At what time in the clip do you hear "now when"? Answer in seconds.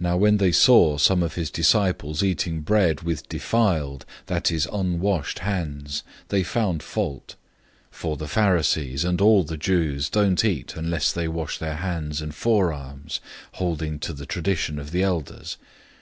0.00-0.36